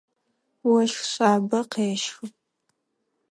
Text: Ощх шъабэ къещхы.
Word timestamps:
Ощх 0.73 1.01
шъабэ 1.11 1.59
къещхы. 1.71 2.25